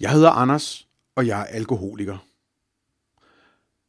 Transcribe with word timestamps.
Jeg 0.00 0.12
hedder 0.12 0.30
Anders, 0.30 0.88
og 1.14 1.26
jeg 1.26 1.40
er 1.40 1.44
alkoholiker. 1.44 2.18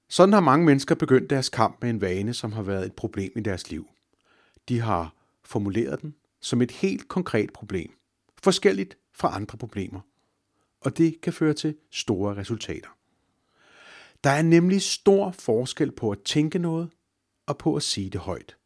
Sådan 0.09 0.33
har 0.33 0.39
mange 0.39 0.65
mennesker 0.65 0.95
begyndt 0.95 1.29
deres 1.29 1.49
kamp 1.49 1.77
med 1.81 1.89
en 1.89 2.01
vane, 2.01 2.33
som 2.33 2.51
har 2.51 2.61
været 2.61 2.85
et 2.85 2.93
problem 2.93 3.31
i 3.35 3.39
deres 3.39 3.69
liv. 3.69 3.87
De 4.69 4.79
har 4.79 5.13
formuleret 5.43 6.01
den 6.01 6.15
som 6.41 6.61
et 6.61 6.71
helt 6.71 7.07
konkret 7.07 7.53
problem, 7.53 7.91
forskelligt 8.43 8.97
fra 9.13 9.35
andre 9.35 9.57
problemer. 9.57 10.01
Og 10.81 10.97
det 10.97 11.21
kan 11.21 11.33
føre 11.33 11.53
til 11.53 11.75
store 11.91 12.35
resultater. 12.35 12.89
Der 14.23 14.29
er 14.29 14.41
nemlig 14.41 14.81
stor 14.81 15.31
forskel 15.31 15.91
på 15.91 16.11
at 16.11 16.21
tænke 16.21 16.59
noget 16.59 16.89
og 17.45 17.57
på 17.57 17.75
at 17.75 17.83
sige 17.83 18.09
det 18.09 18.21
højt. 18.21 18.57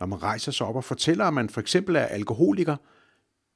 Når 0.00 0.06
man 0.06 0.22
rejser 0.22 0.52
sig 0.52 0.66
op 0.66 0.76
og 0.76 0.84
fortæller, 0.84 1.24
at 1.24 1.34
man 1.34 1.48
for 1.48 1.60
eksempel 1.60 1.96
er 1.96 2.04
alkoholiker, 2.04 2.76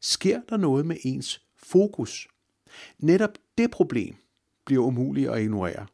sker 0.01 0.41
der 0.49 0.57
noget 0.57 0.87
med 0.87 0.97
ens 1.05 1.43
fokus. 1.57 2.29
Netop 2.99 3.31
det 3.59 3.71
problem 3.71 4.17
bliver 4.65 4.85
umuligt 4.85 5.31
at 5.31 5.43
ignorere. 5.43 5.87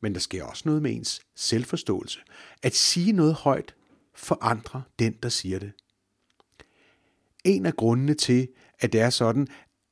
Men 0.00 0.14
der 0.14 0.20
sker 0.20 0.44
også 0.44 0.62
noget 0.66 0.82
med 0.82 0.96
ens 0.96 1.20
selvforståelse. 1.34 2.20
At 2.62 2.74
sige 2.74 3.12
noget 3.12 3.34
højt 3.34 3.74
forandrer 4.14 4.82
den, 4.98 5.12
der 5.22 5.28
siger 5.28 5.58
det. 5.58 5.72
En 7.44 7.66
af 7.66 7.76
grundene 7.76 8.14
til, 8.14 8.48
at 8.78 8.92
det 8.92 9.00
er 9.00 9.10
sådan, 9.10 9.48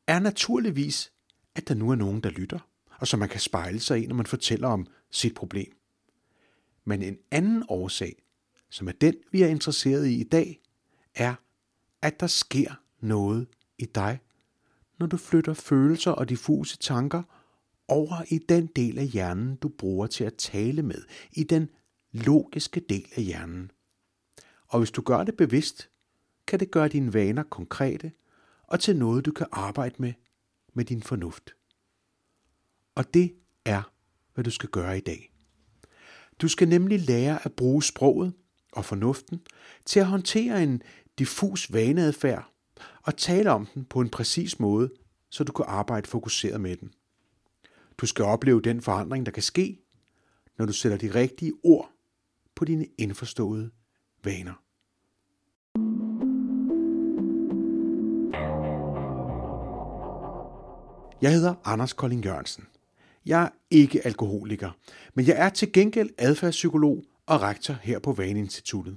er 0.06 0.18
naturligvis, 0.18 1.12
at 1.54 1.68
der 1.68 1.74
nu 1.74 1.90
er 1.90 1.94
nogen, 1.94 2.20
der 2.20 2.30
lytter, 2.30 2.58
og 2.98 3.08
som 3.08 3.18
man 3.18 3.28
kan 3.28 3.40
spejle 3.40 3.80
sig 3.80 4.02
i, 4.02 4.06
når 4.06 4.14
man 4.14 4.26
fortæller 4.26 4.68
om 4.68 4.86
sit 5.10 5.34
problem. 5.34 5.72
Men 6.84 7.02
en 7.02 7.18
anden 7.30 7.64
årsag, 7.68 8.22
som 8.70 8.88
er 8.88 8.92
den, 8.92 9.14
vi 9.32 9.42
er 9.42 9.46
interesseret 9.46 10.06
i 10.06 10.20
i 10.20 10.24
dag, 10.24 10.60
er, 11.14 11.34
at 12.02 12.20
der 12.20 12.26
sker 12.26 12.74
noget 13.00 13.46
i 13.78 13.84
dig, 13.84 14.18
når 15.00 15.06
du 15.06 15.16
flytter 15.16 15.54
følelser 15.54 16.10
og 16.10 16.28
diffuse 16.28 16.78
tanker 16.78 17.22
over 17.88 18.22
i 18.28 18.38
den 18.38 18.66
del 18.66 18.98
af 18.98 19.06
hjernen, 19.06 19.56
du 19.56 19.68
bruger 19.68 20.06
til 20.06 20.24
at 20.24 20.34
tale 20.34 20.82
med, 20.82 21.02
i 21.32 21.44
den 21.44 21.68
logiske 22.12 22.80
del 22.88 23.06
af 23.16 23.22
hjernen. 23.22 23.70
Og 24.68 24.78
hvis 24.78 24.90
du 24.90 25.02
gør 25.02 25.24
det 25.24 25.36
bevidst, 25.36 25.90
kan 26.46 26.60
det 26.60 26.70
gøre 26.70 26.88
dine 26.88 27.14
vaner 27.14 27.42
konkrete 27.42 28.12
og 28.62 28.80
til 28.80 28.96
noget, 28.96 29.26
du 29.26 29.32
kan 29.32 29.46
arbejde 29.52 29.94
med 29.98 30.12
med 30.72 30.84
din 30.84 31.02
fornuft. 31.02 31.54
Og 32.94 33.14
det 33.14 33.34
er, 33.64 33.92
hvad 34.34 34.44
du 34.44 34.50
skal 34.50 34.68
gøre 34.68 34.96
i 34.96 35.00
dag. 35.00 35.32
Du 36.42 36.48
skal 36.48 36.68
nemlig 36.68 37.00
lære 37.00 37.44
at 37.44 37.52
bruge 37.52 37.82
sproget 37.82 38.32
og 38.72 38.84
fornuften 38.84 39.40
til 39.84 40.00
at 40.00 40.06
håndtere 40.06 40.62
en 40.62 40.82
diffus 41.18 41.72
vaneadfærd 41.72 42.49
og 43.02 43.16
tale 43.16 43.50
om 43.50 43.66
den 43.66 43.84
på 43.84 44.00
en 44.00 44.08
præcis 44.08 44.60
måde, 44.60 44.90
så 45.30 45.44
du 45.44 45.52
kan 45.52 45.64
arbejde 45.68 46.08
fokuseret 46.08 46.60
med 46.60 46.76
den. 46.76 46.92
Du 47.98 48.06
skal 48.06 48.24
opleve 48.24 48.62
den 48.62 48.82
forandring, 48.82 49.26
der 49.26 49.32
kan 49.32 49.42
ske, 49.42 49.78
når 50.58 50.66
du 50.66 50.72
sætter 50.72 50.98
de 50.98 51.14
rigtige 51.14 51.52
ord 51.62 51.90
på 52.54 52.64
dine 52.64 52.86
indforståede 52.98 53.70
vaner. 54.24 54.62
Jeg 61.22 61.32
hedder 61.32 61.54
Anders 61.64 61.92
Kolding 61.92 62.24
Jørgensen. 62.24 62.66
Jeg 63.26 63.42
er 63.42 63.48
ikke 63.70 64.06
alkoholiker, 64.06 64.70
men 65.14 65.26
jeg 65.26 65.36
er 65.38 65.48
til 65.48 65.72
gengæld 65.72 66.10
adfærdspsykolog 66.18 67.04
og 67.26 67.42
rektor 67.42 67.74
her 67.82 67.98
på 67.98 68.12
Vaneinstituttet. 68.12 68.96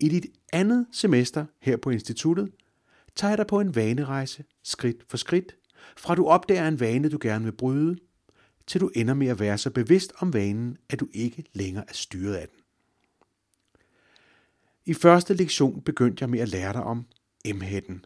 I 0.00 0.08
dit 0.08 0.26
andet 0.52 0.86
semester 0.92 1.46
her 1.60 1.76
på 1.76 1.90
instituttet 1.90 2.52
tager 3.14 3.30
jeg 3.30 3.38
dig 3.38 3.46
på 3.46 3.60
en 3.60 3.74
vanerejse 3.74 4.44
skridt 4.62 5.04
for 5.08 5.16
skridt, 5.16 5.56
fra 5.96 6.14
du 6.14 6.26
opdager 6.26 6.68
en 6.68 6.80
vane, 6.80 7.08
du 7.08 7.18
gerne 7.20 7.44
vil 7.44 7.52
bryde, 7.52 7.96
til 8.66 8.80
du 8.80 8.90
ender 8.94 9.14
med 9.14 9.26
at 9.26 9.40
være 9.40 9.58
så 9.58 9.70
bevidst 9.70 10.12
om 10.18 10.34
vanen, 10.34 10.76
at 10.88 11.00
du 11.00 11.08
ikke 11.12 11.44
længere 11.52 11.84
er 11.88 11.92
styret 11.92 12.34
af 12.34 12.48
den. 12.48 12.58
I 14.84 14.94
første 14.94 15.34
lektion 15.34 15.82
begyndte 15.82 16.22
jeg 16.22 16.30
med 16.30 16.40
at 16.40 16.48
lære 16.48 16.72
dig 16.72 16.82
om 16.82 17.06
emhætten, 17.44 18.04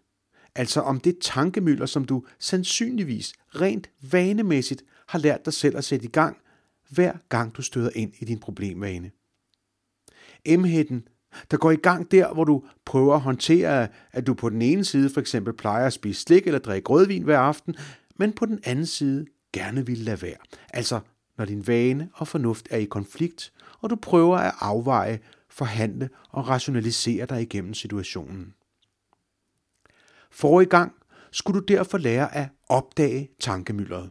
altså 0.55 0.81
om 0.81 1.01
det 1.01 1.19
tankemøller, 1.21 1.87
som 1.87 2.05
du 2.05 2.25
sandsynligvis 2.39 3.35
rent 3.49 3.91
vanemæssigt 4.01 4.85
har 5.07 5.19
lært 5.19 5.45
dig 5.45 5.53
selv 5.53 5.77
at 5.77 5.85
sætte 5.85 6.07
i 6.07 6.11
gang, 6.11 6.37
hver 6.89 7.13
gang 7.29 7.57
du 7.57 7.63
støder 7.63 7.91
ind 7.95 8.13
i 8.19 8.25
din 8.25 8.39
problemvane. 8.39 9.11
Emhætten, 10.45 11.09
der 11.51 11.57
går 11.57 11.71
i 11.71 11.77
gang 11.77 12.11
der, 12.11 12.35
hvor 12.35 12.45
du 12.45 12.65
prøver 12.85 13.15
at 13.15 13.21
håndtere, 13.21 13.89
at 14.13 14.27
du 14.27 14.35
på 14.35 14.49
den 14.49 14.63
ene 14.63 14.85
side 14.85 15.11
for 15.11 15.21
eksempel 15.21 15.55
plejer 15.55 15.87
at 15.87 15.93
spise 15.93 16.23
slik 16.23 16.47
eller 16.47 16.59
drikke 16.61 16.89
rødvin 16.89 17.23
hver 17.23 17.39
aften, 17.39 17.75
men 18.17 18.33
på 18.33 18.47
den 18.47 18.61
anden 18.65 18.87
side 18.87 19.27
gerne 19.53 19.87
vil 19.87 19.99
lade 19.99 20.23
være. 20.23 20.37
Altså, 20.73 21.01
når 21.39 21.45
din 21.45 21.67
vane 21.67 22.11
og 22.15 22.29
fornuft 22.29 22.69
er 22.71 22.79
i 22.79 22.85
konflikt, 22.85 23.53
og 23.81 23.91
du 23.91 23.97
prøver 23.97 24.37
at 24.37 24.55
afveje, 24.61 25.21
forhandle 25.49 26.11
og 26.31 26.49
rationalisere 26.49 27.27
dig 27.27 27.43
igennem 27.43 27.75
situationen. 27.75 28.55
For 30.31 30.61
i 30.61 30.65
gang 30.65 30.93
skulle 31.31 31.61
du 31.61 31.65
derfor 31.65 31.99
lære 31.99 32.35
at 32.35 32.49
opdage 32.69 33.29
tankemyldret. 33.41 34.11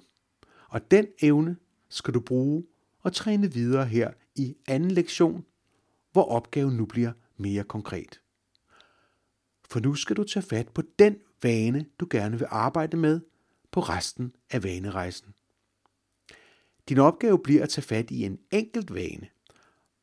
Og 0.69 0.91
den 0.91 1.08
evne 1.22 1.56
skal 1.90 2.13
du 2.13 2.19
bruge 2.19 2.63
og 3.03 3.13
træne 3.13 3.53
videre 3.53 3.85
her 3.85 4.12
i 4.35 4.56
anden 4.68 4.91
lektion, 4.91 5.46
hvor 6.12 6.24
opgaven 6.24 6.78
nu 6.78 6.86
bliver 6.86 7.12
mere 7.38 7.64
konkret. 7.64 8.22
For 9.66 9.80
nu 9.80 9.96
skal 9.96 10.16
du 10.16 10.24
tage 10.24 10.44
fat 10.44 10.70
på 10.70 10.81
den 11.00 11.18
vane, 11.44 11.86
du 12.00 12.08
gerne 12.09 12.38
vil 12.38 12.47
arbejde 12.50 12.97
med 12.97 13.22
på 13.72 13.80
resten 13.80 14.36
af 14.50 14.64
vanerejsen. 14.64 15.34
Din 16.90 16.97
opgave 16.97 17.40
bliver 17.40 17.64
at 17.64 17.70
tage 17.70 17.86
fat 17.86 18.12
i 18.12 18.24
en 18.24 18.40
enkelt 18.52 18.94
vane, 18.94 19.30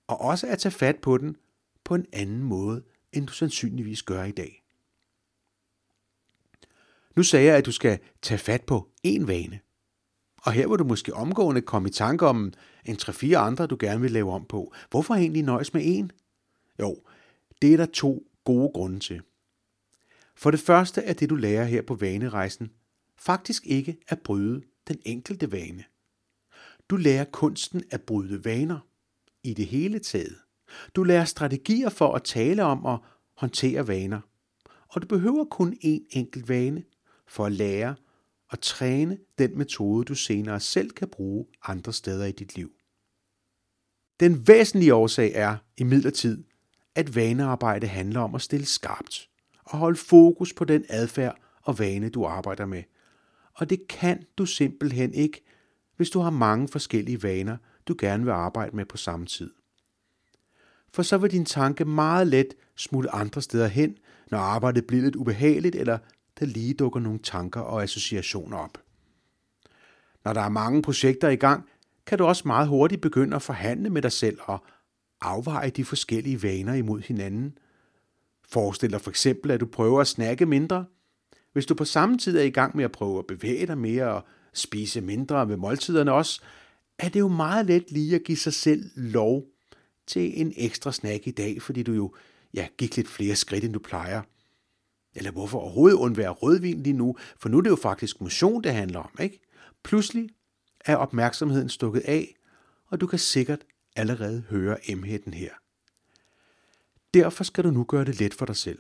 og 0.07 0.21
også 0.21 0.47
at 0.47 0.59
tage 0.59 0.73
fat 0.73 0.97
på 0.97 1.19
den 1.19 1.37
på 1.85 1.95
en 1.95 2.07
anden 2.13 2.43
måde, 2.43 2.85
end 3.13 3.27
du 3.27 3.33
sandsynligvis 3.33 4.03
gør 4.03 4.25
i 4.25 4.33
dag. 4.33 4.63
Nu 7.17 7.23
sagde 7.23 7.47
jeg, 7.47 7.57
at 7.57 7.67
du 7.67 7.73
skal 7.73 7.99
tage 8.23 8.39
fat 8.39 8.65
på 8.65 8.91
én 9.07 9.27
vane. 9.27 9.61
Og 10.47 10.53
her 10.53 10.69
vil 10.69 10.79
du 10.79 10.85
måske 10.85 11.15
omgående 11.15 11.61
komme 11.61 11.89
i 11.89 11.93
tanke 11.93 12.27
om 12.27 12.53
en 12.85 12.97
3-4 12.97 13.35
andre, 13.35 13.67
du 13.67 13.77
gerne 13.81 14.01
vil 14.01 14.11
lave 14.11 14.33
om 14.33 14.45
på. 14.45 14.73
Hvorfor 14.91 15.15
egentlig 15.15 15.43
nøjes 15.43 15.75
med 15.75 15.83
en? 15.85 16.13
Jo, 16.81 16.97
det 17.63 17.73
er 17.73 17.77
der 17.77 17.87
to 17.87 18.27
gode 18.45 18.71
grunde 18.75 19.01
til. 19.01 19.23
For 20.37 20.51
det 20.51 20.61
første 20.61 21.03
er 21.03 21.13
det, 21.13 21.31
du 21.31 21.35
lærer 21.35 21.65
her 21.65 21.83
på 21.83 21.95
vanerejsen, 21.95 22.71
faktisk 23.19 23.67
ikke 23.67 23.97
at 24.09 24.21
bryde 24.21 24.63
den 24.89 24.99
enkelte 25.05 25.53
vane. 25.53 25.85
Du 26.91 26.97
lærer 26.97 27.25
kunsten 27.25 27.83
at 27.91 28.03
bryde 28.03 28.45
vaner 28.45 28.79
i 29.45 29.55
det 29.55 29.67
hele 29.67 29.99
taget. 29.99 30.37
Du 30.97 31.03
lærer 31.03 31.25
strategier 31.25 31.89
for 31.89 32.15
at 32.15 32.25
tale 32.25 32.65
om 32.65 32.85
og 32.85 33.05
håndtere 33.37 33.89
vaner. 33.89 34.21
Og 34.89 35.03
du 35.03 35.07
behøver 35.07 35.45
kun 35.45 35.75
én 35.85 36.07
enkelt 36.11 36.49
vane 36.49 36.85
for 37.27 37.47
at 37.47 37.53
lære 37.53 37.95
og 38.51 38.61
træne 38.61 39.19
den 39.39 39.59
metode, 39.59 40.05
du 40.05 40.15
senere 40.15 40.61
selv 40.61 40.91
kan 40.91 41.09
bruge 41.09 41.47
andre 41.67 41.93
steder 41.93 42.27
i 42.27 42.33
dit 42.33 42.57
liv. 42.57 42.71
Den 44.21 44.49
væsentlige 44.49 44.95
årsag 44.95 45.33
er 45.35 45.57
imidlertid, 45.77 46.45
at 46.95 47.17
vanearbejde 47.17 47.87
handler 47.87 48.21
om 48.21 48.35
at 48.35 48.43
stille 48.43 48.67
skarpt 48.67 49.29
og 49.65 49.79
holde 49.79 49.99
fokus 49.99 50.53
på 50.53 50.65
den 50.65 50.85
adfærd 50.89 51.37
og 51.63 51.79
vane, 51.79 52.09
du 52.09 52.25
arbejder 52.25 52.67
med. 52.67 52.83
Og 53.55 53.71
det 53.71 53.89
kan 53.89 54.25
du 54.39 54.47
simpelthen 54.47 55.15
ikke, 55.15 55.45
hvis 55.97 56.11
du 56.11 56.21
har 56.21 56.31
mange 56.31 56.69
forskellige 56.69 57.23
vaner, 57.23 57.57
du 57.87 57.95
gerne 57.99 58.25
vil 58.25 58.33
arbejde 58.33 58.77
med 58.77 58.85
på 58.85 58.97
samme 58.97 59.27
tid. 59.27 59.51
For 60.93 61.03
så 61.03 61.19
vil 61.19 61.31
din 61.31 61.45
tanke 61.45 61.85
meget 61.85 62.27
let 62.27 62.55
smutte 62.77 63.11
andre 63.11 63.43
steder 63.43 63.67
hen, 63.67 63.99
når 64.31 64.39
arbejdet 64.39 64.87
bliver 64.87 65.03
lidt 65.03 65.17
ubehageligt, 65.17 65.77
eller 65.77 65.99
der 66.41 66.47
lige 66.47 66.75
dukker 66.75 67.01
nogle 67.01 67.19
tanker 67.19 67.61
og 67.61 67.83
associationer 67.83 68.57
op. 68.57 68.79
Når 70.25 70.33
der 70.33 70.41
er 70.41 70.49
mange 70.49 70.83
projekter 70.83 71.29
i 71.29 71.37
gang, 71.37 71.69
kan 72.07 72.19
du 72.19 72.25
også 72.25 72.43
meget 72.47 72.69
hurtigt 72.69 73.01
begynde 73.01 73.37
at 73.37 73.43
forhandle 73.43 73.91
med 73.91 74.03
dig 74.03 74.13
selv 74.13 74.39
og 74.43 74.65
afveje 75.21 75.71
de 75.71 75.85
forskellige 75.85 76.43
vaner 76.43 76.75
imod 76.75 77.01
hinanden. 77.01 77.59
Forestil 78.49 78.91
dig 78.91 79.01
for 79.01 79.11
eksempel, 79.11 79.51
at 79.51 79.61
du 79.61 79.67
prøver 79.67 80.01
at 80.01 80.07
snakke 80.07 80.47
mindre. 80.47 80.85
Hvis 81.53 81.67
du 81.67 81.75
på 81.75 81.85
samme 81.85 82.19
tid 82.19 82.39
er 82.39 82.43
i 82.43 82.51
gang 82.51 82.77
med 82.77 82.85
at 82.85 82.93
prøve 82.93 83.19
at 83.19 83.27
bevæge 83.27 83.67
dig 83.67 83.79
mere 83.79 84.13
og 84.15 84.25
spise 84.53 85.01
mindre 85.01 85.49
ved 85.49 85.57
måltiderne 85.57 86.13
også, 86.13 86.41
er 86.99 87.09
det 87.09 87.21
jo 87.21 87.29
meget 87.29 87.67
let 87.67 87.91
lige 87.91 88.15
at 88.15 88.25
give 88.25 88.39
sig 88.39 88.55
selv 88.55 88.91
lov 88.97 89.45
til 90.07 90.41
en 90.41 90.53
ekstra 90.57 90.93
snack 90.93 91.27
i 91.27 91.31
dag, 91.31 91.63
fordi 91.63 91.83
du 91.83 91.93
jo 91.93 92.15
ja, 92.55 92.69
gik 92.79 92.97
lidt 92.97 93.09
flere 93.09 93.37
skridt, 93.37 93.65
end 93.65 93.73
du 93.73 93.79
plejer. 93.79 94.23
Eller 95.17 95.31
hvorfor 95.31 95.59
overhovedet 95.59 95.97
undvære 95.97 96.31
rødvin 96.31 96.83
lige 96.83 96.97
nu, 96.97 97.17
for 97.39 97.49
nu 97.49 97.59
er 97.59 97.63
det 97.63 97.71
jo 97.71 97.77
faktisk 97.77 98.21
motion, 98.21 98.63
det 98.63 98.73
handler 98.73 99.01
om, 99.01 99.11
ikke? 99.21 99.41
Pludselig 99.85 100.29
er 100.85 100.97
opmærksomheden 100.97 101.69
stukket 101.69 102.01
af, 102.01 102.35
og 102.87 103.01
du 103.01 103.07
kan 103.07 103.19
sikkert 103.19 103.65
allerede 103.97 104.41
høre 104.51 104.91
emheden 104.91 105.35
her. 105.35 105.51
Derfor 107.15 107.45
skal 107.45 107.65
du 107.65 107.71
nu 107.71 107.85
gøre 107.85 108.05
det 108.05 108.21
let 108.21 108.35
for 108.35 108.47
dig 108.47 108.57
selv, 108.57 108.79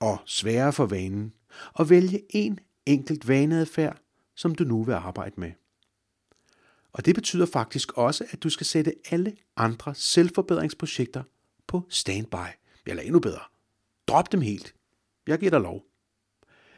og 0.00 0.18
sværere 0.26 0.72
for 0.72 0.86
vanen, 0.86 1.32
og 1.72 1.90
vælge 1.90 2.22
en 2.30 2.58
enkelt 2.86 3.28
vaneadfærd, 3.28 4.00
som 4.34 4.54
du 4.54 4.64
nu 4.64 4.84
vil 4.84 4.92
arbejde 4.92 5.40
med. 5.40 5.52
Og 6.92 7.04
det 7.04 7.14
betyder 7.14 7.46
faktisk 7.46 7.92
også, 7.92 8.24
at 8.30 8.42
du 8.42 8.50
skal 8.50 8.66
sætte 8.66 8.94
alle 9.10 9.36
andre 9.56 9.94
selvforbedringsprojekter 9.94 11.22
på 11.66 11.86
standby. 11.88 12.46
Eller 12.86 13.02
endnu 13.02 13.20
bedre. 13.20 13.40
Drop 14.08 14.32
dem 14.32 14.40
helt. 14.40 14.74
Jeg 15.30 15.38
giver 15.38 15.50
dig 15.50 15.60
lov. 15.60 15.82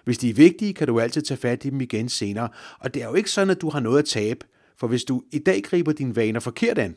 Hvis 0.04 0.19
de 0.19 0.31
er 0.31 0.34
vigtige, 0.34 0.75
kan 0.75 0.87
du 0.87 1.00
altid 1.00 1.22
tage 1.22 1.38
fat 1.38 1.64
i 1.64 1.70
dem 1.70 1.81
igen 1.81 2.08
senere. 2.08 2.49
Og 2.78 2.94
det 2.94 3.02
er 3.02 3.06
jo 3.06 3.14
ikke 3.14 3.31
sådan, 3.31 3.50
at 3.50 3.60
du 3.60 3.70
har 3.70 3.81
noget 3.81 3.99
at 3.99 4.04
tabe. 4.04 4.46
For 4.76 4.87
hvis 4.87 5.04
du 5.04 5.22
i 5.32 5.38
dag 5.38 5.62
griber 5.62 5.93
dine 5.93 6.16
vaner 6.16 6.40
forkert 6.40 6.78
an, 6.78 6.96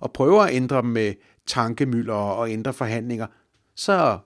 og 0.00 0.12
prøver 0.12 0.42
at 0.42 0.54
ændre 0.54 0.76
dem 0.76 0.90
med 0.90 1.14
tankemøller 1.46 2.14
og 2.14 2.50
ændre 2.50 2.72
forhandlinger, 2.72 3.26
så 3.74 4.18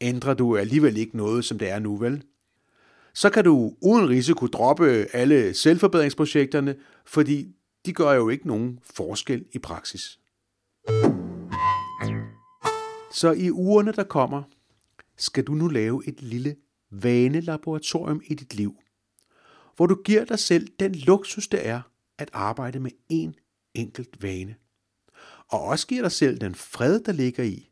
ændrer 0.00 0.34
du 0.34 0.56
alligevel 0.56 0.96
ikke 0.96 1.16
noget, 1.16 1.44
som 1.44 1.58
det 1.58 1.70
er 1.70 1.78
nu, 1.78 1.96
vel? 1.96 2.22
Så 3.14 3.30
kan 3.30 3.44
du 3.44 3.72
uden 3.80 4.08
risiko 4.08 4.46
droppe 4.46 5.06
alle 5.12 5.54
selvforbedringsprojekterne, 5.54 6.74
fordi 7.06 7.48
de 7.86 7.92
gør 7.92 8.12
jo 8.12 8.28
ikke 8.28 8.46
nogen 8.46 8.78
forskel 8.82 9.44
i 9.52 9.58
praksis. 9.58 10.18
Så 13.12 13.32
i 13.36 13.50
ugerne, 13.50 13.92
der 13.92 14.04
kommer, 14.04 14.42
skal 15.16 15.44
du 15.44 15.52
nu 15.52 15.68
lave 15.68 16.08
et 16.08 16.22
lille 16.22 16.56
vanelaboratorium 16.90 18.22
i 18.24 18.34
dit 18.34 18.54
liv, 18.54 18.76
hvor 19.76 19.86
du 19.86 20.02
giver 20.02 20.24
dig 20.24 20.38
selv 20.38 20.68
den 20.80 20.94
luksus, 20.94 21.48
det 21.48 21.66
er 21.66 21.80
at 22.18 22.30
arbejde 22.32 22.80
med 22.80 22.90
én 23.12 23.32
enkelt 23.74 24.22
vane. 24.22 24.56
Og 25.48 25.60
også 25.60 25.86
giver 25.86 26.02
dig 26.02 26.12
selv 26.12 26.38
den 26.38 26.54
fred, 26.54 27.00
der 27.00 27.12
ligger 27.12 27.44
i, 27.44 27.70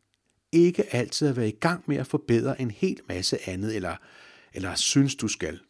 ikke 0.52 0.94
altid 0.94 1.29
at 1.29 1.37
være 1.37 1.49
i 1.49 1.58
gang 1.61 1.85
med 1.87 1.96
at 1.96 2.06
forbedre 2.06 2.61
en 2.61 2.70
hel 2.70 3.00
masse 3.08 3.49
andet, 3.49 3.76
eller, 3.76 3.97
eller 4.52 4.75
synes 4.75 5.14
du 5.14 5.29
skal. 5.29 5.61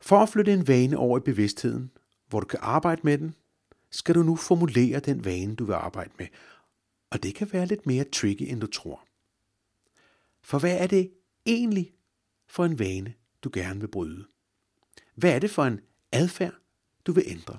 For 0.00 0.18
at 0.18 0.28
flytte 0.28 0.52
en 0.52 0.68
vane 0.68 0.96
over 0.96 1.18
i 1.18 1.20
bevidstheden, 1.20 1.90
hvor 2.28 2.40
du 2.40 2.46
kan 2.46 2.58
arbejde 2.62 3.00
med 3.04 3.18
den, 3.18 3.34
skal 3.90 4.14
du 4.14 4.22
nu 4.22 4.36
formulere 4.36 5.00
den 5.00 5.24
vane, 5.24 5.54
du 5.54 5.64
vil 5.64 5.74
arbejde 5.74 6.10
med. 6.18 6.26
Og 7.10 7.22
det 7.22 7.34
kan 7.34 7.52
være 7.52 7.66
lidt 7.66 7.86
mere 7.86 8.04
tricky, 8.04 8.42
end 8.42 8.60
du 8.60 8.66
tror. 8.66 9.06
For 10.42 10.58
hvad 10.58 10.78
er 10.78 10.86
det 10.86 11.12
egentlig 11.46 11.94
for 12.46 12.64
en 12.64 12.78
vane, 12.78 13.14
du 13.42 13.50
gerne 13.52 13.80
vil 13.80 13.88
bryde? 13.88 14.26
Hvad 15.14 15.34
er 15.34 15.38
det 15.38 15.50
for 15.50 15.64
en 15.64 15.80
adfærd, 16.12 16.54
du 17.06 17.12
vil 17.12 17.24
ændre? 17.26 17.58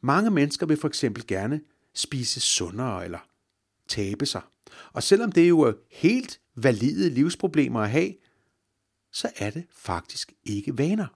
Mange 0.00 0.30
mennesker 0.30 0.66
vil 0.66 0.76
for 0.76 0.88
eksempel 0.88 1.26
gerne 1.26 1.60
spise 1.94 2.40
sundere 2.40 3.04
eller 3.04 3.28
tabe 3.88 4.26
sig. 4.26 4.42
Og 4.92 5.02
selvom 5.02 5.32
det 5.32 5.42
er 5.44 5.48
jo 5.48 5.60
er 5.60 5.72
helt 5.90 6.40
valide 6.54 7.10
livsproblemer 7.10 7.80
at 7.80 7.90
have, 7.90 8.14
så 9.12 9.32
er 9.36 9.50
det 9.50 9.66
faktisk 9.70 10.32
ikke 10.44 10.78
vaner. 10.78 11.06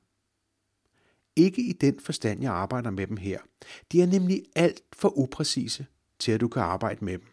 Ikke 1.37 1.63
i 1.63 1.73
den 1.73 2.01
forstand, 2.01 2.43
jeg 2.43 2.53
arbejder 2.53 2.91
med 2.91 3.07
dem 3.07 3.17
her. 3.17 3.41
De 3.93 4.03
er 4.03 4.07
nemlig 4.07 4.45
alt 4.57 4.83
for 4.93 5.19
upræcise 5.19 5.87
til, 6.21 6.33
at 6.33 6.41
du 6.41 6.49
kan 6.49 6.63
arbejde 6.63 7.05
med 7.05 7.13
dem. 7.13 7.27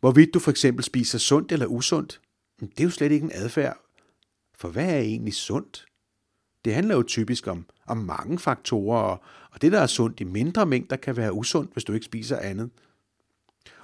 Hvorvidt 0.00 0.34
du 0.34 0.38
for 0.38 0.50
eksempel 0.50 0.84
spiser 0.84 1.18
sundt 1.18 1.52
eller 1.52 1.66
usundt, 1.66 2.20
det 2.60 2.80
er 2.80 2.84
jo 2.84 2.90
slet 2.90 3.12
ikke 3.12 3.24
en 3.24 3.32
adfærd. 3.34 3.80
For 4.54 4.68
hvad 4.68 4.94
er 4.94 4.98
egentlig 4.98 5.34
sundt? 5.34 5.86
Det 6.64 6.74
handler 6.74 6.94
jo 6.94 7.02
typisk 7.02 7.46
om, 7.46 7.66
om 7.86 7.96
mange 7.96 8.38
faktorer, 8.38 9.02
og, 9.02 9.22
og 9.52 9.62
det, 9.62 9.72
der 9.72 9.80
er 9.80 9.86
sundt 9.86 10.20
i 10.20 10.24
mindre 10.24 10.66
mængder, 10.66 10.96
kan 10.96 11.16
være 11.16 11.32
usundt, 11.32 11.72
hvis 11.72 11.84
du 11.84 11.92
ikke 11.92 12.06
spiser 12.06 12.38
andet. 12.38 12.70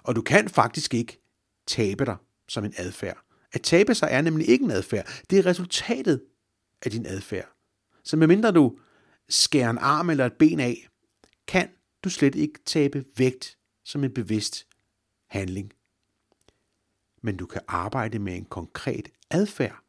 Og 0.03 0.17
du 0.17 0.23
kan 0.23 0.49
faktisk 0.49 0.95
ikke 0.95 1.21
tabe 1.67 2.05
dig 2.05 2.17
som 2.49 2.65
en 2.65 2.75
adfærd. 2.77 3.19
At 3.53 3.63
tabe 3.63 3.95
sig 3.95 4.09
er 4.13 4.23
nemlig 4.23 4.49
ikke 4.49 4.65
en 4.65 4.71
adfærd. 4.71 5.09
Det 5.31 5.39
er 5.39 5.47
resultatet 5.47 6.23
af 6.83 6.91
din 6.91 7.07
adfærd. 7.07 7.49
Så 8.05 8.17
medmindre 8.17 8.53
du 8.53 8.79
skærer 9.29 9.71
en 9.71 9.79
arm 9.79 10.11
eller 10.11 10.27
et 10.27 10.33
ben 10.33 10.61
af, 10.61 10.89
kan 11.47 11.69
du 12.05 12.11
slet 12.11 12.35
ikke 12.35 12.61
tabe 12.65 13.05
vægt 13.17 13.59
som 13.85 14.05
en 14.05 14.15
bevidst 14.15 14.67
handling. 15.27 15.73
Men 17.23 17.37
du 17.37 17.47
kan 17.47 17.61
arbejde 17.69 18.19
med 18.19 18.37
en 18.37 18.45
konkret 18.45 19.09
adfærd, 19.31 19.83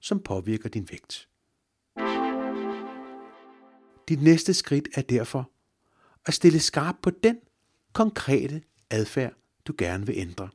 som 0.00 0.22
påvirker 0.22 0.68
din 0.68 0.88
vægt. 0.90 1.28
Dit 4.08 4.22
næste 4.22 4.54
skridt 4.54 4.88
er 4.94 5.02
derfor 5.02 5.50
at 6.26 6.34
stille 6.34 6.60
skarp 6.60 6.96
på 7.02 7.10
den 7.10 7.38
konkrete 7.92 8.62
adfærd, 8.90 9.34
du 9.66 9.74
gerne 9.78 10.06
vil 10.06 10.14
ændre 10.18 10.48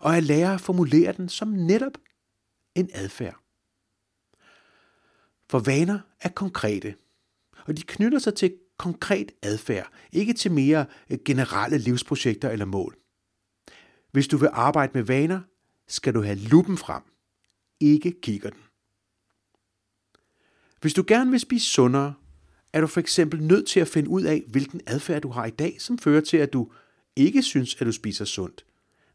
og 0.00 0.16
at 0.16 0.22
lære 0.22 0.54
at 0.54 0.60
formulere 0.60 1.12
den 1.12 1.28
som 1.28 1.48
netop 1.48 1.98
en 2.74 2.90
adfærd. 2.94 3.36
For 5.50 5.58
vaner 5.58 6.00
er 6.20 6.28
konkrete, 6.28 6.94
og 7.66 7.76
de 7.76 7.82
knytter 7.82 8.18
sig 8.18 8.34
til 8.34 8.58
konkret 8.78 9.32
adfærd, 9.42 9.92
ikke 10.12 10.32
til 10.32 10.52
mere 10.52 10.86
øh, 11.10 11.18
generelle 11.24 11.78
livsprojekter 11.78 12.50
eller 12.50 12.64
mål. 12.64 12.96
Hvis 14.12 14.28
du 14.28 14.36
vil 14.36 14.50
arbejde 14.52 14.92
med 14.94 15.02
vaner, 15.02 15.40
skal 15.88 16.14
du 16.14 16.22
have 16.22 16.38
lupen 16.38 16.78
frem, 16.78 17.02
ikke 17.80 18.20
kigger 18.20 18.50
den. 18.50 18.60
Hvis 20.80 20.94
du 20.94 21.04
gerne 21.06 21.30
vil 21.30 21.40
spise 21.40 21.66
sundere, 21.66 22.14
er 22.72 22.80
du 22.80 22.86
for 22.86 23.00
eksempel 23.00 23.42
nødt 23.42 23.68
til 23.68 23.80
at 23.80 23.88
finde 23.88 24.08
ud 24.08 24.22
af, 24.22 24.44
hvilken 24.48 24.80
adfærd 24.86 25.22
du 25.22 25.28
har 25.28 25.46
i 25.46 25.50
dag, 25.50 25.76
som 25.80 25.98
fører 25.98 26.20
til, 26.20 26.36
at 26.36 26.52
du 26.52 26.72
ikke 27.16 27.42
synes, 27.42 27.74
at 27.80 27.86
du 27.86 27.92
spiser 27.92 28.24
sundt, 28.24 28.66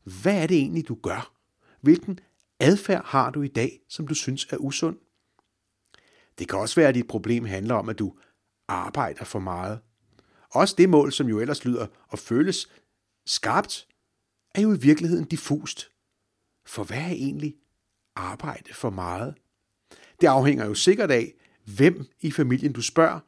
hvad 0.04 0.44
er 0.44 0.48
det 0.48 0.58
egentlig, 0.58 0.88
du 0.88 0.96
gør? 0.96 1.34
Hvilken 1.82 2.20
adfærd 2.60 3.06
har 3.06 3.30
du 3.32 3.42
i 3.42 3.48
dag, 3.48 3.80
som 3.90 4.08
du 4.08 4.16
synes 4.16 4.46
er 4.46 4.58
usund? 4.58 4.98
Det 6.40 6.50
kan 6.50 6.60
også 6.60 6.76
være, 6.76 6.90
at 6.90 6.96
dit 6.96 7.08
problem 7.08 7.46
handler 7.46 7.76
om, 7.76 7.90
at 7.90 8.00
du 8.00 8.14
arbejder 8.72 9.24
for 9.26 9.40
meget. 9.40 9.80
Også 10.52 10.76
det 10.78 10.90
mål, 10.90 11.12
som 11.12 11.28
jo 11.28 11.40
ellers 11.40 11.66
lyder 11.66 11.88
og 12.08 12.20
føles 12.20 12.70
skarpt, 13.26 13.88
er 14.56 14.62
jo 14.62 14.74
i 14.74 14.80
virkeligheden 14.80 15.26
diffust. 15.26 15.92
For 16.66 16.84
hvad 16.84 16.98
er 16.98 17.12
egentlig 17.12 17.56
arbejde 18.16 18.74
for 18.74 18.90
meget? 18.90 19.36
Det 20.22 20.28
afhænger 20.28 20.66
jo 20.66 20.74
sikkert 20.74 21.12
af, 21.12 21.34
hvem 21.66 22.06
i 22.22 22.32
familien 22.32 22.74
du 22.74 22.82
spørger, 22.82 23.20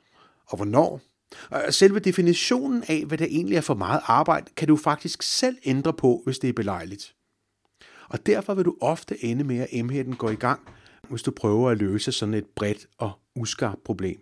og 0.46 0.56
hvornår. 0.56 1.02
Og 1.50 1.74
selve 1.74 2.00
definitionen 2.00 2.84
af, 2.88 3.06
hvad 3.06 3.18
der 3.18 3.26
egentlig 3.26 3.58
er 3.58 3.62
for 3.62 3.74
meget 3.74 4.02
arbejde, 4.04 4.52
kan 4.56 4.68
du 4.68 4.78
faktisk 4.78 5.22
selv 5.22 5.58
ændre 5.64 5.94
på, 5.94 6.22
hvis 6.26 6.40
det 6.40 6.50
er 6.50 6.54
belejligt. 6.54 7.16
Og 8.10 8.26
derfor 8.26 8.54
vil 8.54 8.66
du 8.66 8.78
ofte 8.82 9.24
ende 9.24 9.44
med, 9.44 9.58
at 9.58 9.68
emheden 9.72 10.16
går 10.16 10.30
i 10.30 10.36
gang, 10.36 10.60
hvis 11.10 11.22
du 11.22 11.32
prøver 11.32 11.70
at 11.70 11.78
løse 11.78 12.12
sådan 12.12 12.34
et 12.34 12.46
bredt 12.56 12.88
og 12.98 13.12
uskarpt 13.36 13.84
problem. 13.84 14.22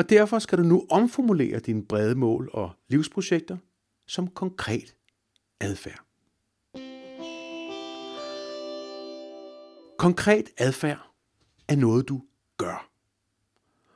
Og 0.00 0.10
derfor 0.10 0.38
skal 0.38 0.58
du 0.58 0.62
nu 0.62 0.86
omformulere 0.90 1.58
dine 1.58 1.84
brede 1.84 2.14
mål 2.14 2.50
og 2.52 2.70
livsprojekter 2.88 3.56
som 4.06 4.28
konkret 4.28 4.94
adfærd. 5.60 6.04
Konkret 9.98 10.50
adfærd 10.58 11.12
er 11.68 11.76
noget, 11.76 12.08
du 12.08 12.22
gør. 12.56 12.90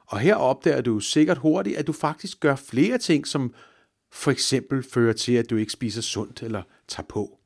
Og 0.06 0.18
her 0.18 0.34
opdager 0.34 0.80
du 0.80 1.00
sikkert 1.00 1.38
hurtigt, 1.38 1.76
at 1.76 1.86
du 1.86 1.92
faktisk 1.92 2.40
gør 2.40 2.56
flere 2.56 2.98
ting, 2.98 3.26
som 3.26 3.54
for 4.12 4.30
eksempel 4.30 4.82
fører 4.82 5.12
til, 5.12 5.32
at 5.32 5.50
du 5.50 5.56
ikke 5.56 5.72
spiser 5.72 6.02
sundt 6.02 6.42
eller 6.42 6.62
tager 6.88 7.06
på. 7.06 7.38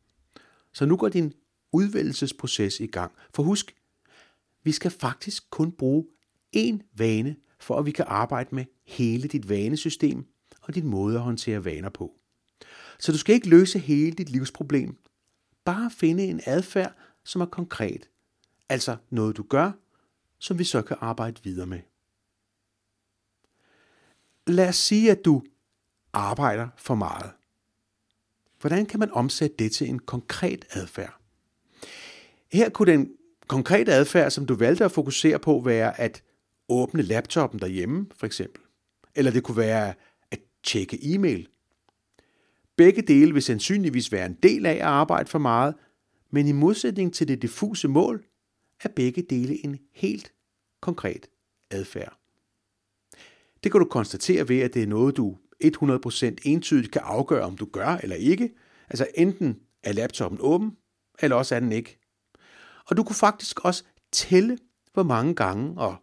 Så 0.73 0.87
nu 0.87 0.97
går 0.97 1.09
din 1.09 1.33
udvælgelsesproces 1.73 2.81
i 2.81 2.87
gang. 2.87 3.12
For 3.35 3.43
husk, 3.43 3.75
vi 4.62 4.73
skal 4.73 4.91
faktisk 4.91 5.50
kun 5.50 5.73
bruge 5.73 6.07
én 6.57 6.95
vane, 6.97 7.37
for 7.61 7.79
at 7.79 7.87
vi 7.87 7.91
kan 7.91 8.05
arbejde 8.09 8.55
med 8.55 8.65
hele 8.85 9.29
dit 9.29 9.49
vanesystem 9.49 10.27
og 10.62 10.75
din 10.75 10.87
måde 10.87 11.17
at 11.17 11.23
håndtere 11.23 11.65
vaner 11.65 11.88
på. 11.88 12.15
Så 12.99 13.12
du 13.12 13.19
skal 13.19 13.35
ikke 13.35 13.49
løse 13.49 13.79
hele 13.79 14.12
dit 14.12 14.31
livsproblem. 14.31 14.97
Bare 15.65 15.91
finde 15.91 16.25
en 16.25 16.41
adfærd, 16.47 16.95
som 17.25 17.41
er 17.41 17.47
konkret. 17.47 18.09
Altså 18.69 18.97
noget 19.11 19.37
du 19.37 19.43
gør, 19.43 19.73
som 20.38 20.59
vi 20.59 20.65
så 20.65 20.83
kan 20.83 20.97
arbejde 21.00 21.41
videre 21.45 21.67
med 21.67 21.81
lad 24.49 24.69
os 24.69 24.77
sige, 24.77 25.11
at 25.11 25.25
du 25.25 25.43
arbejder 26.12 26.69
for 26.77 26.95
meget. 26.95 27.31
Hvordan 28.61 28.87
kan 28.87 29.00
man 29.00 29.11
omsætte 29.12 29.57
det 29.59 29.73
til 29.73 29.88
en 29.88 29.99
konkret 29.99 30.65
adfærd? 30.71 31.21
Her 32.53 32.69
kunne 32.69 32.93
den 32.93 33.12
konkrete 33.47 33.93
adfærd, 33.93 34.31
som 34.31 34.47
du 34.47 34.55
valgte 34.55 34.85
at 34.85 34.93
fokusere 34.93 35.38
på, 35.38 35.62
være 35.65 36.00
at 36.00 36.23
åbne 36.69 37.03
laptopen 37.03 37.61
derhjemme, 37.61 38.07
for 38.17 38.27
eksempel. 38.27 38.63
Eller 39.15 39.31
det 39.31 39.43
kunne 39.43 39.57
være 39.57 39.95
at 40.31 40.41
tjekke 40.65 41.15
e-mail. 41.15 41.49
Begge 42.77 43.03
dele 43.03 43.33
vil 43.33 43.43
sandsynligvis 43.43 44.13
være 44.13 44.27
en 44.27 44.39
del 44.43 44.67
af 44.67 44.75
at 44.75 44.81
arbejde 44.81 45.29
for 45.29 45.39
meget, 45.39 45.75
men 46.31 46.47
i 46.47 46.53
modsætning 46.53 47.15
til 47.15 47.29
det 47.29 47.43
diffuse 47.43 47.89
mål, 47.89 48.25
er 48.85 48.89
begge 48.89 49.23
dele 49.23 49.65
en 49.65 49.79
helt 49.93 50.33
konkret 50.81 51.27
adfærd. 51.71 52.19
Det 53.65 53.73
kan 53.73 53.81
du 53.81 53.87
konstatere 53.87 54.49
ved, 54.49 54.61
at 54.61 54.75
det 54.75 54.83
er 54.83 54.87
noget, 54.87 55.17
du 55.17 55.37
100% 55.65 56.37
entydigt 56.43 56.93
kan 56.93 57.03
afgøre, 57.05 57.45
om 57.45 57.57
du 57.57 57.65
gør 57.65 57.97
eller 58.03 58.17
ikke. 58.17 58.55
Altså 58.89 59.07
enten 59.15 59.61
er 59.83 59.93
laptopen 59.93 60.39
åben, 60.41 60.77
eller 61.21 61.37
også 61.37 61.55
er 61.55 61.61
den 61.61 61.73
ikke. 61.73 61.99
Og 62.87 62.97
du 62.97 63.03
kunne 63.03 63.17
faktisk 63.17 63.65
også 63.65 63.85
tælle, 64.13 64.59
hvor 64.93 65.03
mange 65.03 65.35
gange 65.35 65.81
og 65.81 65.97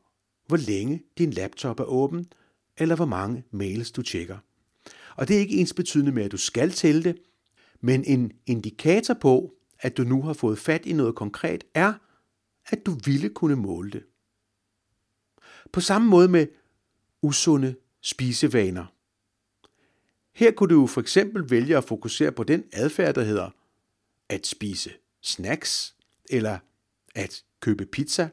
hvor 0.47 0.57
længe 0.57 1.03
din 1.17 1.31
laptop 1.31 1.79
er 1.79 1.83
åben, 1.83 2.27
eller 2.77 2.95
hvor 2.95 3.05
mange 3.05 3.43
mails 3.51 3.91
du 3.91 4.01
tjekker. 4.01 4.37
Og 5.15 5.27
det 5.27 5.35
er 5.35 5.39
ikke 5.39 5.55
ens 5.55 5.73
betydende 5.73 6.11
med, 6.11 6.23
at 6.23 6.31
du 6.31 6.37
skal 6.37 6.71
tælle 6.71 7.03
det, 7.03 7.17
men 7.81 8.03
en 8.03 8.31
indikator 8.45 9.13
på, 9.13 9.53
at 9.79 9.97
du 9.97 10.03
nu 10.03 10.21
har 10.21 10.33
fået 10.33 10.59
fat 10.59 10.85
i 10.85 10.93
noget 10.93 11.15
konkret, 11.15 11.63
er, 11.73 11.93
at 12.65 12.85
du 12.85 12.97
ville 13.05 13.29
kunne 13.29 13.55
måle 13.55 13.91
det. 13.91 14.03
På 15.71 15.81
samme 15.81 16.07
måde 16.07 16.27
med 16.27 16.47
usunde 17.21 17.75
spisevaner. 18.01 18.85
Her 20.33 20.51
kunne 20.51 20.75
du 20.75 20.87
for 20.87 21.01
eksempel 21.01 21.49
vælge 21.49 21.77
at 21.77 21.83
fokusere 21.83 22.31
på 22.31 22.43
den 22.43 22.63
adfærd, 22.73 23.15
der 23.15 23.23
hedder 23.23 23.49
at 24.29 24.47
spise 24.47 24.91
snacks 25.21 25.95
eller 26.29 26.59
at 27.15 27.43
købe 27.59 27.85
pizza. 27.85 28.29